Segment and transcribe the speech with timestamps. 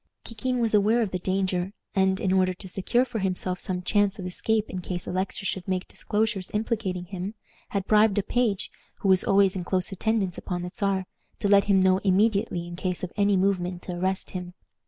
[0.25, 4.17] Kikin was aware of the danger, and, in order to secure for himself some chance
[4.17, 7.35] of escape in case Alexis should make disclosures implicating him,
[7.69, 11.05] had bribed a page, who was always in close attendance upon the Czar,
[11.37, 14.55] to let him know immediately in case of any movement to arrest him.